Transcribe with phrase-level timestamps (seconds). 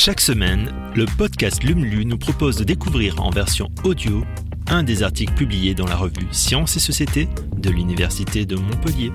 [0.00, 4.22] Chaque semaine, le podcast LUMLU nous propose de découvrir en version audio
[4.68, 9.10] un des articles publiés dans la revue Sciences et Société de l'Université de Montpellier.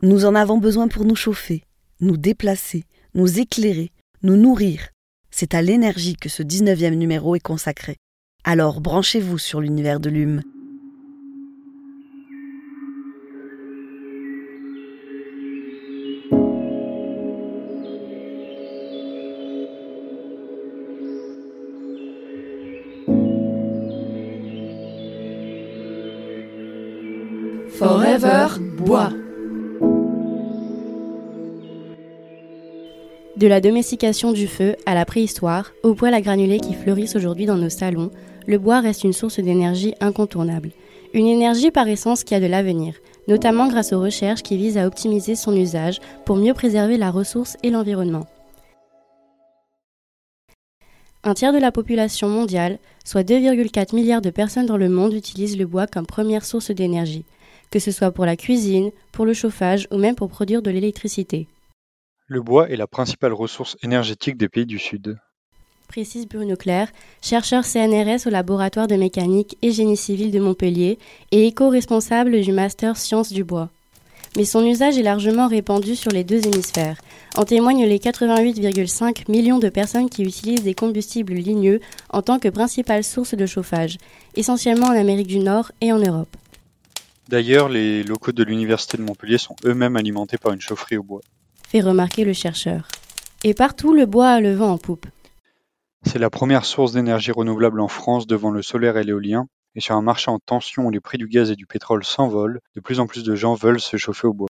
[0.00, 1.64] Nous en avons besoin pour nous chauffer,
[2.00, 2.84] nous déplacer,
[3.14, 3.90] nous éclairer,
[4.22, 4.88] nous nourrir.
[5.30, 7.98] C'est à l'énergie que ce 19e numéro est consacré.
[8.44, 10.42] Alors branchez-vous sur l'univers de l'UM.
[27.82, 28.46] Forever
[28.76, 29.10] Bois.
[33.36, 37.44] De la domestication du feu à la préhistoire, aux poêles à granulés qui fleurissent aujourd'hui
[37.44, 38.12] dans nos salons,
[38.46, 40.70] le bois reste une source d'énergie incontournable.
[41.12, 42.94] Une énergie par essence qui a de l'avenir,
[43.26, 47.56] notamment grâce aux recherches qui visent à optimiser son usage pour mieux préserver la ressource
[47.64, 48.26] et l'environnement.
[51.24, 55.58] Un tiers de la population mondiale, soit 2,4 milliards de personnes dans le monde, utilisent
[55.58, 57.24] le bois comme première source d'énergie
[57.72, 61.48] que ce soit pour la cuisine, pour le chauffage ou même pour produire de l'électricité.
[62.28, 65.18] Le bois est la principale ressource énergétique des pays du Sud.
[65.88, 70.98] Précise Bruno Claire, chercheur CNRS au laboratoire de mécanique et génie civil de Montpellier
[71.32, 73.68] et éco-responsable du master sciences du bois.
[74.36, 76.98] Mais son usage est largement répandu sur les deux hémisphères.
[77.36, 82.48] En témoignent les 88,5 millions de personnes qui utilisent des combustibles ligneux en tant que
[82.48, 83.98] principale source de chauffage,
[84.34, 86.34] essentiellement en Amérique du Nord et en Europe.
[87.28, 91.20] D'ailleurs, les locaux de l'Université de Montpellier sont eux-mêmes alimentés par une chaufferie au bois.
[91.66, 92.88] Fait remarquer le chercheur.
[93.44, 95.06] Et partout, le bois a le vent en poupe.
[96.04, 99.46] C'est la première source d'énergie renouvelable en France devant le solaire et l'éolien.
[99.74, 102.60] Et sur un marché en tension où les prix du gaz et du pétrole s'envolent,
[102.74, 104.48] de plus en plus de gens veulent se chauffer au bois.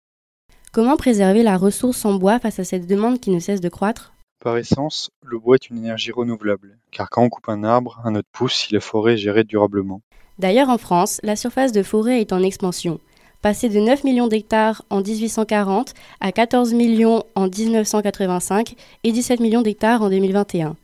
[0.73, 4.13] Comment préserver la ressource en bois face à cette demande qui ne cesse de croître?
[4.41, 8.15] Par essence, le bois est une énergie renouvelable, car quand on coupe un arbre, un
[8.15, 10.03] autre pousse si la forêt est gérée durablement.
[10.39, 13.01] D'ailleurs, en France, la surface de forêt est en expansion.
[13.43, 18.75] Passée de 9 millions d'hectares en 1840 à 14 millions en 1985
[19.05, 20.77] et 17 millions d'hectares en 2021.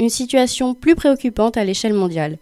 [0.00, 2.38] Une situation plus préoccupante à l'échelle mondiale.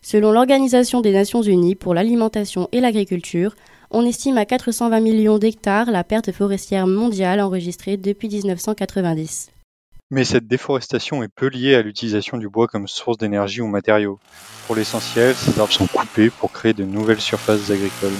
[0.00, 3.54] Selon l'Organisation des Nations Unies pour l'alimentation et l'agriculture,
[3.90, 9.50] on estime à 420 millions d'hectares la perte forestière mondiale enregistrée depuis 1990.
[10.10, 14.18] Mais cette déforestation est peu liée à l'utilisation du bois comme source d'énergie ou matériau.
[14.66, 18.16] Pour l'essentiel, ces arbres sont coupés pour créer de nouvelles surfaces agricoles.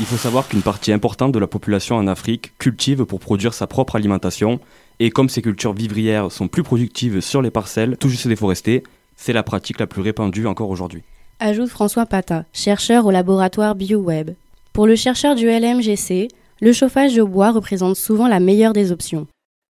[0.00, 3.68] Il faut savoir qu'une partie importante de la population en Afrique cultive pour produire sa
[3.68, 4.58] propre alimentation,
[4.98, 8.82] et comme ces cultures vivrières sont plus productives sur les parcelles tout juste déforestées,
[9.14, 11.04] c'est la pratique la plus répandue encore aujourd'hui.
[11.38, 14.30] Ajoute François Patin, chercheur au laboratoire BioWeb.
[14.72, 16.26] Pour le chercheur du LMGC,
[16.60, 19.28] le chauffage au bois représente souvent la meilleure des options.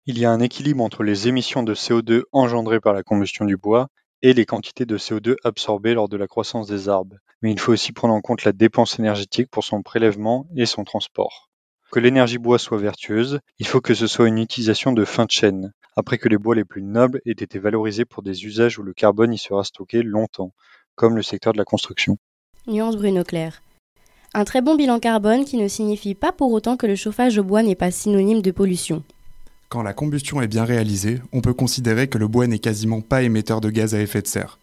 [0.07, 3.57] Il y a un équilibre entre les émissions de CO2 engendrées par la combustion du
[3.57, 3.87] bois
[4.21, 7.15] et les quantités de CO2 absorbées lors de la croissance des arbres.
[7.41, 10.83] Mais il faut aussi prendre en compte la dépense énergétique pour son prélèvement et son
[10.83, 11.49] transport.
[11.91, 15.31] Que l'énergie bois soit vertueuse, il faut que ce soit une utilisation de fin de
[15.31, 18.83] chaîne, après que les bois les plus nobles aient été valorisés pour des usages où
[18.83, 20.53] le carbone y sera stocké longtemps,
[20.93, 22.19] comme le secteur de la construction.
[22.67, 23.63] Nuance Bruno Claire.
[24.35, 27.43] Un très bon bilan carbone qui ne signifie pas pour autant que le chauffage au
[27.43, 29.03] bois n'est pas synonyme de pollution.
[29.69, 33.23] Quand la combustion est bien réalisée, on peut considérer que le bois n'est quasiment pas
[33.23, 34.59] émetteur de gaz à effet de serre.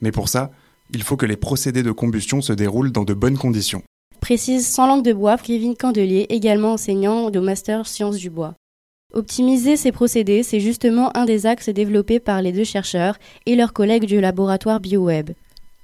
[0.00, 0.50] Mais pour ça,
[0.92, 3.82] il faut que les procédés de combustion se déroulent dans de bonnes conditions.
[4.20, 8.54] Précise sans langue de bois Kevin Candelier, également enseignant au Master Sciences du bois.
[9.12, 13.72] Optimiser ces procédés, c'est justement un des axes développés par les deux chercheurs et leurs
[13.72, 15.30] collègues du laboratoire BioWeb.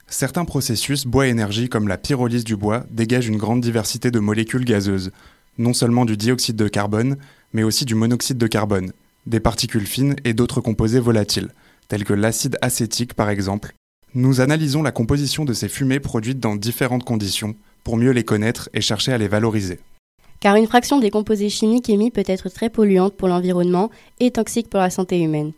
[0.09, 5.11] Certains processus bois-énergie comme la pyrolyse du bois dégagent une grande diversité de molécules gazeuses,
[5.57, 7.17] non seulement du dioxyde de carbone,
[7.55, 8.93] mais aussi du monoxyde de carbone,
[9.27, 11.53] des particules fines et d'autres composés volatiles,
[11.89, 13.73] tels que l'acide acétique par exemple.
[14.15, 18.69] Nous analysons la composition de ces fumées produites dans différentes conditions pour mieux les connaître
[18.75, 19.81] et chercher à les valoriser.
[20.41, 23.91] Car une fraction des composés chimiques émis peut être très polluante pour l'environnement
[24.21, 25.53] et toxique pour la santé humaine.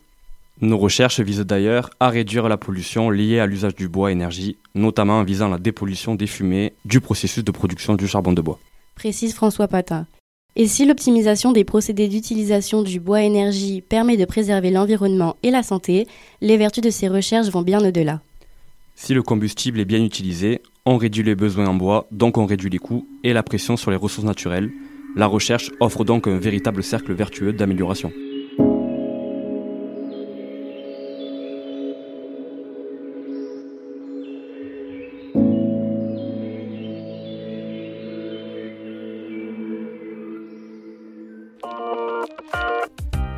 [0.60, 5.18] Nos recherches visent d'ailleurs à réduire la pollution liée à l'usage du bois énergie, notamment
[5.18, 8.58] en visant la dépollution des fumées du processus de production du charbon de bois.
[8.94, 10.06] Précise François Patin.
[10.58, 15.62] Et si l'optimisation des procédés d'utilisation du bois énergie permet de préserver l'environnement et la
[15.62, 16.06] santé,
[16.40, 18.22] les vertus de ces recherches vont bien au-delà.
[18.94, 22.70] Si le combustible est bien utilisé, on réduit les besoins en bois, donc on réduit
[22.70, 24.70] les coûts et la pression sur les ressources naturelles.
[25.14, 28.10] La recherche offre donc un véritable cercle vertueux d'amélioration.